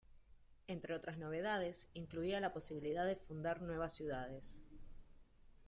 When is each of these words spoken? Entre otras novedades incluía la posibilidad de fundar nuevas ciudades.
Entre 0.65 0.95
otras 0.95 1.19
novedades 1.19 1.91
incluía 1.93 2.39
la 2.39 2.53
posibilidad 2.53 3.05
de 3.05 3.15
fundar 3.15 3.61
nuevas 3.61 3.93
ciudades. 3.93 4.63